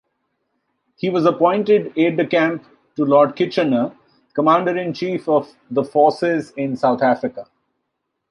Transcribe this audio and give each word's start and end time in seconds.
He 0.95 1.11
was 1.11 1.25
appointed 1.27 1.93
Aide-de-camp 1.95 2.65
to 2.95 3.05
Lord 3.05 3.35
Kitchener, 3.35 3.95
Commander-in-Chief 4.33 5.29
of 5.29 5.53
the 5.69 5.83
Forces 5.83 6.49
in 6.57 6.75
South 6.75 7.03
Africa. 7.03 7.45